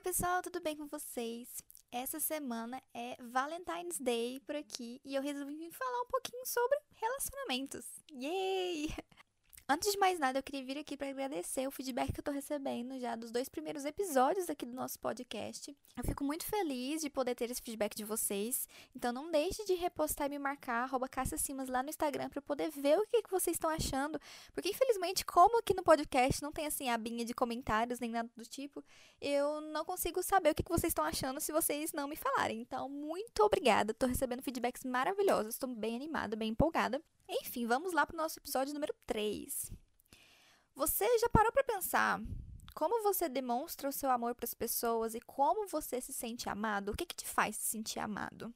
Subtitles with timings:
[0.00, 1.62] Oi, pessoal, tudo bem com vocês?
[1.92, 7.84] Essa semana é Valentine's Day por aqui e eu resolvi falar um pouquinho sobre relacionamentos.
[8.10, 8.88] Yay!
[9.72, 12.32] Antes de mais nada, eu queria vir aqui para agradecer o feedback que eu tô
[12.32, 15.76] recebendo já dos dois primeiros episódios aqui do nosso podcast.
[15.96, 18.66] Eu fico muito feliz de poder ter esse feedback de vocês.
[18.96, 22.68] Então não deixe de repostar e me marcar, arroba Simas lá no Instagram para poder
[22.70, 24.20] ver o que, que vocês estão achando.
[24.52, 28.44] Porque infelizmente, como aqui no podcast não tem assim abinha de comentários nem nada do
[28.44, 28.82] tipo,
[29.20, 32.60] eu não consigo saber o que, que vocês estão achando se vocês não me falarem.
[32.60, 33.94] Então, muito obrigada.
[33.94, 35.54] Tô recebendo feedbacks maravilhosos.
[35.54, 37.00] Estou bem animada, bem empolgada.
[37.30, 39.72] Enfim, vamos lá para o nosso episódio número 3.
[40.74, 42.20] Você já parou para pensar
[42.74, 46.90] como você demonstra o seu amor para as pessoas e como você se sente amado?
[46.90, 48.52] O que, que te faz se sentir amado?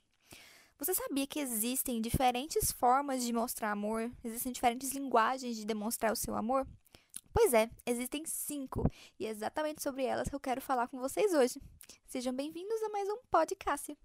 [0.76, 4.10] Você sabia que existem diferentes formas de mostrar amor?
[4.24, 6.66] Existem diferentes linguagens de demonstrar o seu amor?
[7.32, 8.88] Pois é, existem cinco,
[9.18, 11.60] e é exatamente sobre elas que eu quero falar com vocês hoje.
[12.06, 13.96] Sejam bem-vindos a mais um podcast.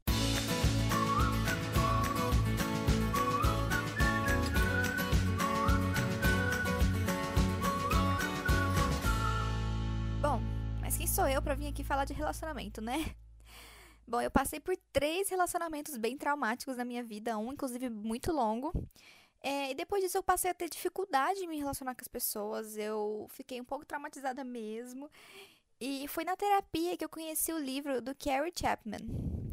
[11.31, 13.15] Eu para vir aqui falar de relacionamento, né?
[14.07, 18.73] Bom, eu passei por três relacionamentos bem traumáticos na minha vida, um inclusive muito longo.
[19.41, 22.75] É, e depois disso eu passei a ter dificuldade em me relacionar com as pessoas,
[22.75, 25.09] eu fiquei um pouco traumatizada mesmo.
[25.79, 28.99] E foi na terapia que eu conheci o livro do Carrie Chapman,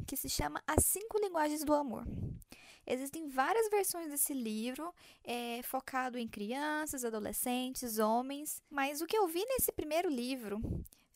[0.06, 2.05] que se chama As Cinco Linguagens do Amor.
[2.86, 9.27] Existem várias versões desse livro, é, focado em crianças, adolescentes, homens, mas o que eu
[9.27, 10.61] vi nesse primeiro livro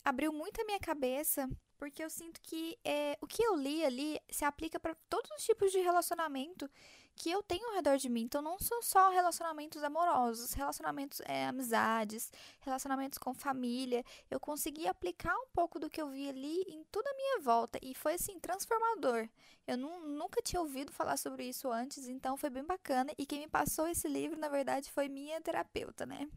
[0.05, 4.20] abriu muito a minha cabeça, porque eu sinto que é, o que eu li ali
[4.31, 6.69] se aplica para todos os tipos de relacionamento
[7.17, 8.23] que eu tenho ao redor de mim.
[8.23, 14.03] Então, não são só relacionamentos amorosos, relacionamentos, é, amizades, relacionamentos com família.
[14.31, 17.79] Eu consegui aplicar um pouco do que eu vi ali em toda a minha volta
[17.83, 19.29] e foi assim transformador.
[19.67, 23.12] Eu não, nunca tinha ouvido falar sobre isso antes, então foi bem bacana.
[23.19, 26.29] E quem me passou esse livro, na verdade, foi minha terapeuta, né?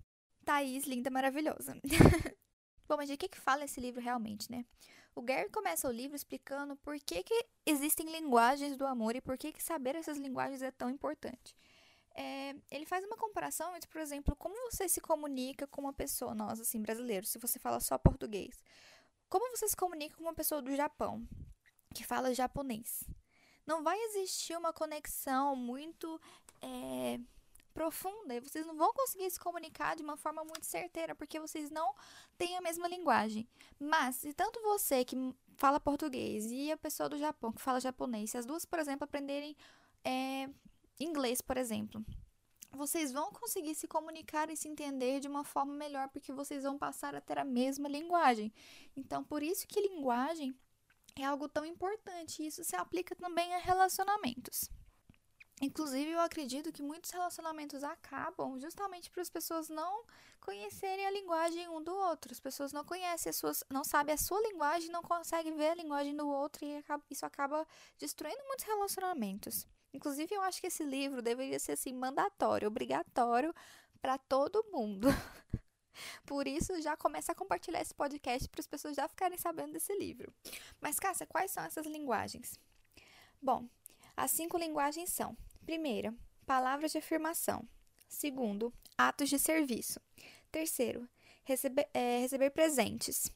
[0.43, 1.77] Thaís, linda, maravilhosa.
[2.93, 4.63] Bom, mas de que, que fala esse livro realmente, né?
[5.15, 9.35] O Gary começa o livro explicando por que, que existem linguagens do amor e por
[9.35, 11.55] que, que saber essas linguagens é tão importante.
[12.13, 16.35] É, ele faz uma comparação entre, por exemplo, como você se comunica com uma pessoa,
[16.35, 18.63] nós, assim, brasileiros, se você fala só português.
[19.27, 21.27] Como você se comunica com uma pessoa do Japão,
[21.95, 23.09] que fala japonês?
[23.65, 26.21] Não vai existir uma conexão muito
[26.61, 27.19] é,
[27.73, 31.69] profunda e vocês não vão conseguir se comunicar de uma forma muito certeira porque vocês
[31.69, 31.93] não
[32.37, 33.47] têm a mesma linguagem.
[33.79, 35.15] Mas se tanto você que
[35.57, 39.03] fala português e a pessoa do Japão que fala japonês, se as duas, por exemplo,
[39.03, 39.55] aprenderem
[40.03, 40.49] é,
[40.99, 42.03] inglês, por exemplo,
[42.71, 46.77] vocês vão conseguir se comunicar e se entender de uma forma melhor porque vocês vão
[46.77, 48.51] passar a ter a mesma linguagem.
[48.95, 50.55] Então, por isso que linguagem
[51.15, 52.45] é algo tão importante.
[52.45, 54.69] Isso se aplica também a relacionamentos.
[55.63, 60.03] Inclusive, eu acredito que muitos relacionamentos acabam justamente para as pessoas não
[60.41, 62.33] conhecerem a linguagem um do outro.
[62.33, 65.75] As pessoas não conhecem as suas, não sabem a sua linguagem, não conseguem ver a
[65.75, 67.65] linguagem do outro e isso acaba
[67.97, 69.65] destruindo muitos relacionamentos.
[69.93, 73.55] Inclusive, eu acho que esse livro deveria ser assim mandatório, obrigatório
[74.01, 75.07] para todo mundo.
[76.27, 79.97] Por isso, já começa a compartilhar esse podcast para as pessoas já ficarem sabendo desse
[79.97, 80.33] livro.
[80.81, 82.59] Mas, Cássia, quais são essas linguagens?
[83.41, 83.65] Bom,
[84.17, 86.13] as cinco linguagens são Primeira,
[86.45, 87.67] palavras de afirmação.
[88.07, 89.99] Segundo, atos de serviço.
[90.51, 91.07] Terceiro,
[91.43, 93.31] receber, é, receber presentes.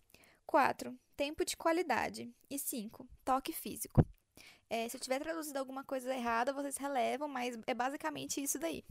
[0.46, 2.30] Quatro, tempo de qualidade.
[2.50, 4.06] E cinco, toque físico.
[4.70, 8.84] É, se eu tiver traduzido alguma coisa errada, vocês relevam, mas é basicamente isso daí.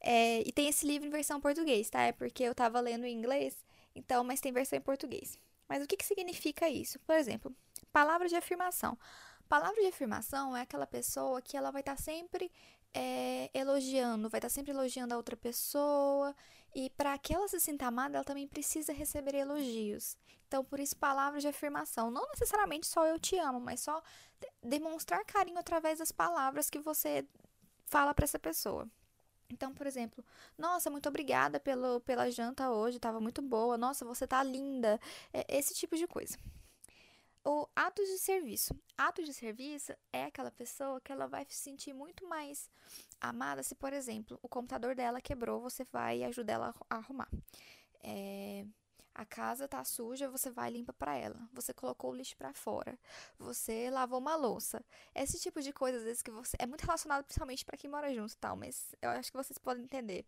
[0.00, 2.02] É, e tem esse livro em versão português, tá?
[2.02, 5.38] É porque eu tava lendo em inglês, então, mas tem versão em português.
[5.68, 6.98] Mas o que, que significa isso?
[7.00, 7.54] Por exemplo,
[7.92, 8.98] palavra de afirmação.
[9.48, 12.50] Palavra de afirmação é aquela pessoa que ela vai estar tá sempre
[12.92, 16.34] é, elogiando, vai estar tá sempre elogiando a outra pessoa.
[16.74, 20.16] E para que ela se sinta amada, ela também precisa receber elogios.
[20.46, 22.10] Então, por isso, palavras de afirmação.
[22.10, 24.02] Não necessariamente só eu te amo, mas só
[24.62, 27.26] demonstrar carinho através das palavras que você
[27.86, 28.88] fala para essa pessoa.
[29.48, 30.24] Então, por exemplo,
[30.58, 33.78] nossa, muito obrigada pelo, pela janta hoje, estava muito boa.
[33.78, 35.00] Nossa, você tá linda.
[35.32, 36.36] É, esse tipo de coisa.
[37.48, 38.74] O atos de serviço.
[38.98, 42.68] Atos de serviço é aquela pessoa que ela vai se sentir muito mais
[43.20, 47.28] amada se, por exemplo, o computador dela quebrou, você vai ajudar ela a arrumar.
[48.02, 48.66] É,
[49.14, 51.38] a casa tá suja, você vai limpa para ela.
[51.52, 52.98] Você colocou o lixo para fora.
[53.38, 54.84] Você lavou uma louça.
[55.14, 56.56] Esse tipo de coisa, às vezes, que você.
[56.58, 59.56] É muito relacionado principalmente para quem mora junto e tal, mas eu acho que vocês
[59.56, 60.26] podem entender.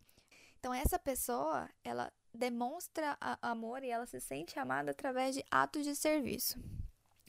[0.60, 5.96] Então, essa pessoa, ela demonstra amor e ela se sente amada através de atos de
[5.96, 6.56] serviço.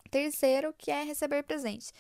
[0.10, 1.94] Terceiro, que é receber presente.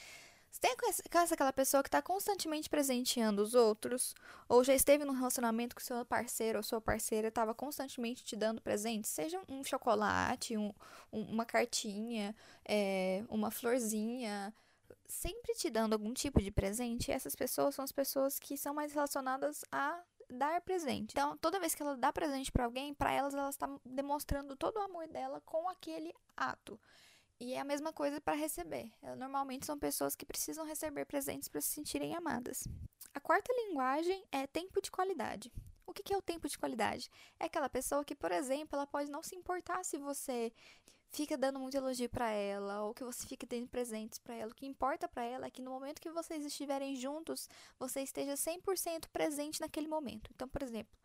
[0.51, 0.75] Você tem
[1.11, 4.15] conhece aquela pessoa que está constantemente presenteando os outros?
[4.47, 8.59] Ou já esteve num relacionamento com seu parceiro ou sua parceira estava constantemente te dando
[8.59, 9.11] presentes?
[9.11, 10.73] Seja um chocolate, um,
[11.13, 12.35] um, uma cartinha,
[12.65, 14.53] é, uma florzinha,
[15.07, 17.11] sempre te dando algum tipo de presente.
[17.11, 21.11] essas pessoas são as pessoas que são mais relacionadas a dar presente.
[21.11, 24.77] Então, toda vez que ela dá presente para alguém, para elas ela está demonstrando todo
[24.77, 26.79] o amor dela com aquele ato.
[27.39, 28.91] E é a mesma coisa para receber.
[29.17, 32.67] Normalmente são pessoas que precisam receber presentes para se sentirem amadas.
[33.13, 35.51] A quarta linguagem é tempo de qualidade.
[35.87, 37.09] O que é o tempo de qualidade?
[37.39, 40.51] É aquela pessoa que, por exemplo, ela pode não se importar se você
[41.11, 44.51] fica dando muito elogio para ela ou que você fica dando presentes para ela.
[44.51, 47.49] O que importa para ela é que no momento que vocês estiverem juntos,
[47.79, 50.29] você esteja 100% presente naquele momento.
[50.35, 50.95] Então, por exemplo,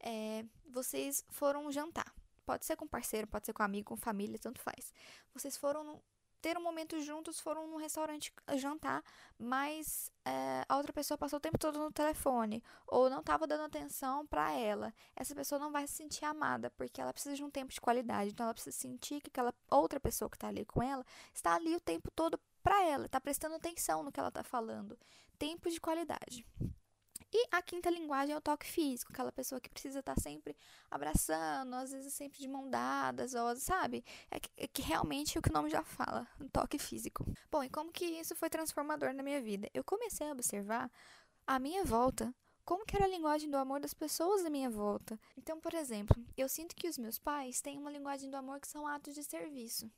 [0.00, 2.12] é, vocês foram jantar.
[2.44, 4.92] Pode ser com parceiro, pode ser com amigo, com família, tanto faz.
[5.32, 6.02] Vocês foram
[6.42, 9.02] ter um momento juntos, foram num restaurante jantar,
[9.38, 13.62] mas é, a outra pessoa passou o tempo todo no telefone ou não estava dando
[13.62, 14.92] atenção para ela.
[15.14, 18.30] Essa pessoa não vai se sentir amada porque ela precisa de um tempo de qualidade.
[18.30, 21.76] Então ela precisa sentir que aquela outra pessoa que está ali com ela está ali
[21.76, 24.98] o tempo todo para ela, está prestando atenção no que ela está falando.
[25.38, 26.44] Tempo de qualidade.
[27.34, 30.54] E a quinta linguagem é o toque físico, aquela pessoa que precisa estar sempre
[30.90, 34.04] abraçando, às vezes sempre de mão dadas, ou, sabe?
[34.30, 37.24] É que, é que realmente é o que o nome já fala, um toque físico.
[37.50, 39.70] Bom, e como que isso foi transformador na minha vida?
[39.72, 40.90] Eu comecei a observar
[41.46, 42.34] a minha volta
[42.66, 45.18] como que era a linguagem do amor das pessoas à minha volta.
[45.36, 48.68] Então, por exemplo, eu sinto que os meus pais têm uma linguagem do amor que
[48.68, 49.90] são atos de serviço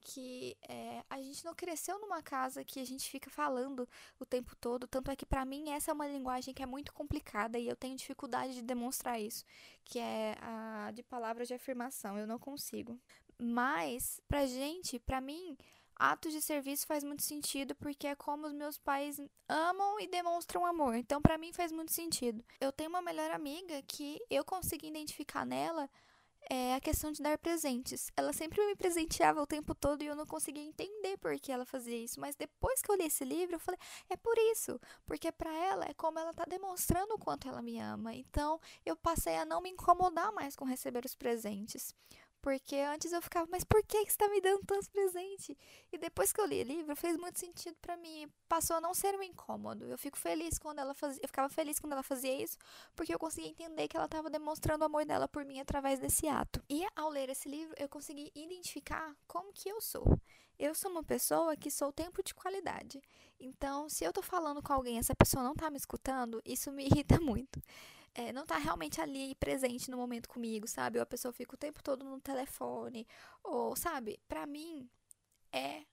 [0.00, 3.88] que é, a gente não cresceu numa casa que a gente fica falando
[4.18, 4.86] o tempo todo.
[4.86, 7.76] Tanto é que, para mim, essa é uma linguagem que é muito complicada e eu
[7.76, 9.44] tenho dificuldade de demonstrar isso,
[9.84, 12.18] que é a de palavras de afirmação.
[12.18, 12.98] Eu não consigo.
[13.38, 15.56] Mas, pra gente, pra mim,
[15.96, 20.64] atos de serviço faz muito sentido porque é como os meus pais amam e demonstram
[20.64, 20.94] amor.
[20.94, 22.44] Então, para mim, faz muito sentido.
[22.60, 25.88] Eu tenho uma melhor amiga que eu consegui identificar nela
[26.48, 28.10] é a questão de dar presentes.
[28.16, 31.64] Ela sempre me presenteava o tempo todo e eu não conseguia entender por que ela
[31.64, 32.20] fazia isso.
[32.20, 33.78] Mas depois que eu li esse livro, eu falei,
[34.08, 34.80] é por isso.
[35.06, 38.14] Porque para ela é como ela tá demonstrando o quanto ela me ama.
[38.14, 41.94] Então eu passei a não me incomodar mais com receber os presentes.
[42.42, 45.54] Porque antes eu ficava, mas por que você está me dando tantos presentes?
[45.92, 48.26] E depois que eu li o livro, fez muito sentido para mim.
[48.48, 49.84] Passou a não ser um incômodo.
[49.84, 51.20] Eu fico feliz quando ela fazia.
[51.22, 52.56] Eu ficava feliz quando ela fazia isso,
[52.96, 56.28] porque eu conseguia entender que ela estava demonstrando o amor dela por mim através desse
[56.28, 56.62] ato.
[56.68, 60.18] E ao ler esse livro, eu consegui identificar como que eu sou.
[60.58, 63.02] Eu sou uma pessoa que sou tempo de qualidade.
[63.38, 66.72] Então, se eu tô falando com alguém e essa pessoa não tá me escutando, isso
[66.72, 67.60] me irrita muito
[68.14, 70.98] é, não tá realmente ali presente no momento comigo, sabe?
[70.98, 73.06] Ou a pessoa fica o tempo todo no telefone,
[73.42, 74.20] ou, sabe?
[74.28, 74.88] Para mim,
[75.52, 75.84] é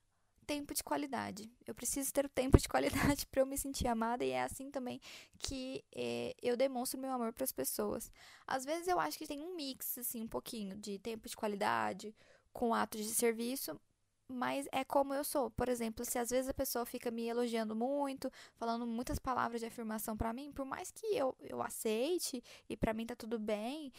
[0.46, 1.52] tempo de qualidade.
[1.66, 4.70] Eu preciso ter o tempo de qualidade para eu me sentir amada e é assim
[4.70, 4.98] também
[5.38, 8.10] que é, eu demonstro meu amor para as pessoas.
[8.46, 12.16] Às vezes eu acho que tem um mix assim um pouquinho de tempo de qualidade
[12.50, 13.78] com atos de serviço,
[14.28, 15.50] mas é como eu sou.
[15.50, 19.66] Por exemplo, se às vezes a pessoa fica me elogiando muito, falando muitas palavras de
[19.66, 23.92] afirmação para mim, por mais que eu, eu aceite e para mim tá tudo bem,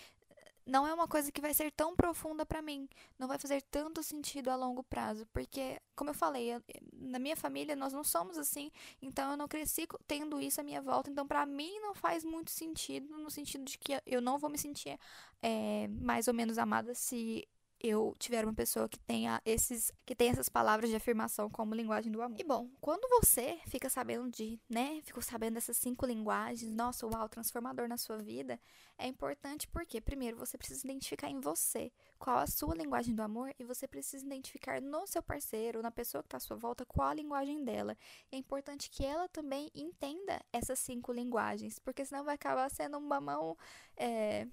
[0.69, 2.87] não é uma coisa que vai ser tão profunda para mim,
[3.17, 7.35] não vai fazer tanto sentido a longo prazo, porque, como eu falei, eu, na minha
[7.35, 8.71] família nós não somos assim,
[9.01, 12.51] então eu não cresci tendo isso à minha volta, então para mim não faz muito
[12.51, 14.99] sentido, no sentido de que eu não vou me sentir
[15.41, 17.47] é, mais ou menos amada se
[17.81, 22.11] eu tiver uma pessoa que tenha esses que tenha essas palavras de afirmação como linguagem
[22.11, 22.39] do amor.
[22.39, 27.29] E bom, quando você fica sabendo de, né, ficou sabendo dessas cinco linguagens, nossa, uau,
[27.29, 28.59] transformador na sua vida,
[28.97, 33.53] é importante porque primeiro você precisa identificar em você qual a sua linguagem do amor
[33.57, 37.07] e você precisa identificar no seu parceiro, na pessoa que está à sua volta, qual
[37.07, 37.97] a linguagem dela.
[38.31, 42.97] E é importante que ela também entenda essas cinco linguagens, porque senão vai acabar sendo
[42.97, 43.57] uma mão
[43.95, 44.47] é,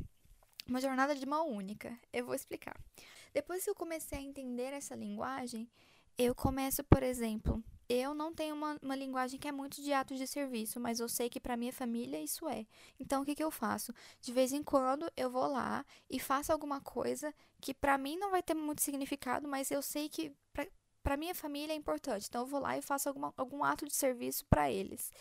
[0.68, 1.97] uma jornada de mão única.
[2.12, 2.76] Eu vou explicar.
[3.37, 5.69] Depois que eu comecei a entender essa linguagem,
[6.16, 10.16] eu começo, por exemplo, eu não tenho uma, uma linguagem que é muito de atos
[10.16, 12.66] de serviço, mas eu sei que para minha família isso é.
[12.99, 13.93] Então, o que, que eu faço?
[14.23, 18.31] De vez em quando eu vou lá e faço alguma coisa que para mim não
[18.31, 20.33] vai ter muito significado, mas eu sei que
[21.02, 22.28] para minha família é importante.
[22.31, 25.12] Então, eu vou lá e faço alguma, algum ato de serviço para eles.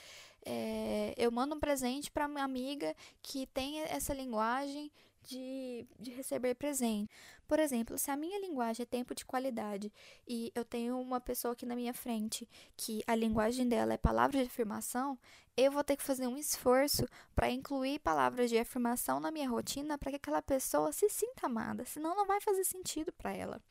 [0.45, 4.89] É, eu mando um presente para minha amiga que tem essa linguagem
[5.25, 7.09] de, de receber presente.
[7.47, 9.91] Por exemplo, se a minha linguagem é tempo de qualidade
[10.27, 14.39] e eu tenho uma pessoa aqui na minha frente que a linguagem dela é palavra
[14.39, 15.17] de afirmação,
[15.57, 19.97] eu vou ter que fazer um esforço para incluir palavras de afirmação na minha rotina
[19.97, 23.61] para que aquela pessoa se sinta amada, senão não vai fazer sentido para ela.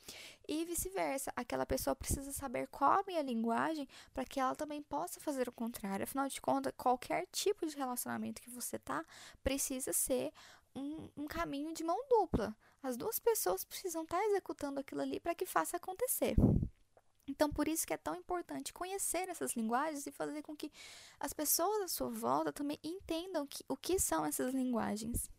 [0.49, 5.21] E vice-versa, aquela pessoa precisa saber qual a minha linguagem para que ela também possa
[5.21, 6.05] fazer o contrário.
[6.05, 9.05] Afinal de contas, qualquer tipo de relacionamento que você tá
[9.43, 10.33] precisa ser
[10.75, 12.57] um, um caminho de mão dupla.
[12.83, 16.37] As duas pessoas precisam estar tá executando aquilo ali para que faça acontecer.
[17.27, 20.71] Então, por isso que é tão importante conhecer essas linguagens e fazer com que
[21.19, 25.31] as pessoas à sua volta também entendam que, o que são essas linguagens.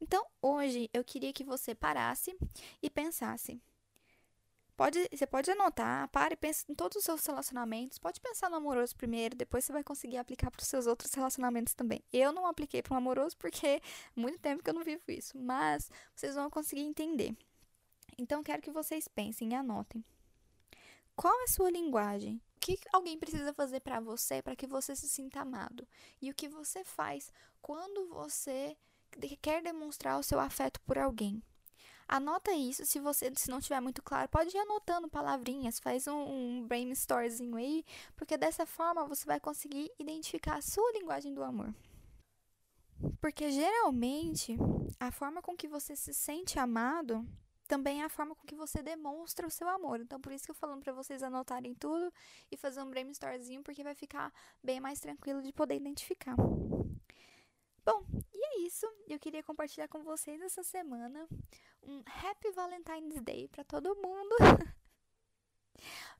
[0.00, 2.34] Então, hoje eu queria que você parasse
[2.82, 3.60] e pensasse:
[4.76, 7.98] Pode, você pode anotar, pare pense em todos os seus relacionamentos.
[7.98, 11.72] Pode pensar no amoroso primeiro, depois você vai conseguir aplicar para os seus outros relacionamentos
[11.72, 12.04] também.
[12.12, 13.80] Eu não apliquei para o amoroso porque é
[14.14, 17.34] muito tempo que eu não vivo isso, mas vocês vão conseguir entender.
[18.18, 20.04] Então, quero que vocês pensem e anotem.
[21.14, 22.40] Qual é a sua linguagem?
[22.56, 25.88] O que alguém precisa fazer para você para que você se sinta amado?
[26.20, 28.76] E o que você faz quando você
[29.40, 31.42] quer demonstrar o seu afeto por alguém?
[32.08, 36.60] Anota isso, se você se não tiver muito claro, pode ir anotando palavrinhas, faz um,
[36.60, 37.84] um brainstormzinho aí,
[38.14, 41.74] porque dessa forma você vai conseguir identificar a sua linguagem do amor.
[43.20, 44.56] Porque geralmente
[45.00, 47.26] a forma com que você se sente amado
[47.66, 50.00] também é a forma com que você demonstra o seu amor.
[50.00, 52.12] Então, por isso que eu falando para vocês anotarem tudo
[52.50, 54.32] e fazer um brainstormzinho, porque vai ficar
[54.62, 56.36] bem mais tranquilo de poder identificar.
[56.36, 58.86] Bom, e é isso.
[59.08, 61.28] Eu queria compartilhar com vocês essa semana
[61.86, 64.36] um Happy Valentine's Day para todo mundo.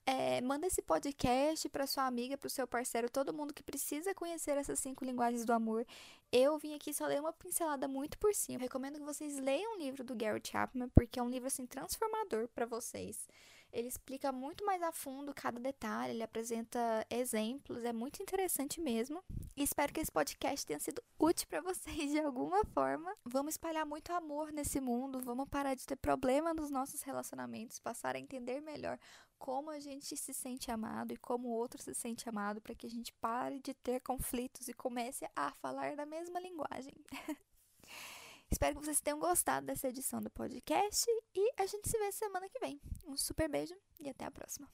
[0.09, 4.15] É, manda esse podcast para sua amiga, para o seu parceiro, todo mundo que precisa
[4.15, 5.85] conhecer essas cinco linguagens do amor.
[6.31, 8.61] Eu vim aqui só ler uma pincelada muito por cima.
[8.61, 12.47] Recomendo que vocês leiam o livro do Gary Chapman, porque é um livro assim transformador
[12.49, 13.27] para vocês.
[13.73, 19.23] Ele explica muito mais a fundo cada detalhe, ele apresenta exemplos, é muito interessante mesmo.
[19.57, 23.15] E espero que esse podcast tenha sido útil para vocês de alguma forma.
[23.25, 28.17] Vamos espalhar muito amor nesse mundo, vamos parar de ter problema nos nossos relacionamentos, passar
[28.17, 28.99] a entender melhor
[29.39, 32.87] como a gente se sente amado e como o outro se sente amado, para que
[32.87, 36.95] a gente pare de ter conflitos e comece a falar na mesma linguagem.
[38.51, 42.49] Espero que vocês tenham gostado dessa edição do podcast e a gente se vê semana
[42.49, 42.81] que vem.
[43.05, 44.69] Um super beijo e até a próxima.